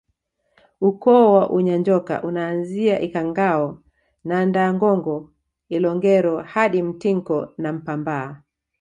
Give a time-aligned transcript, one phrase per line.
[0.81, 3.83] Ukoo wa Unyanjoka unaanzia Ikhangao
[4.23, 5.31] na Ndaangongo
[5.69, 8.41] Ilongero hadi Mtinko na Mpambaa